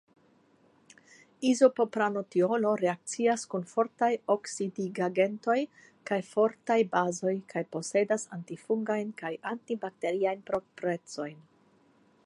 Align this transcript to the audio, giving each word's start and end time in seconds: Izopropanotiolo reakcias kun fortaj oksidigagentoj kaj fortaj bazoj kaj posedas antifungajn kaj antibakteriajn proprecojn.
Izopropanotiolo 1.49 2.71
reakcias 2.81 3.43
kun 3.51 3.67
fortaj 3.73 4.09
oksidigagentoj 4.37 5.59
kaj 6.11 6.19
fortaj 6.31 6.79
bazoj 6.97 7.35
kaj 7.55 7.63
posedas 7.77 8.27
antifungajn 8.39 9.13
kaj 9.23 9.33
antibakteriajn 9.53 10.43
proprecojn. 10.51 11.39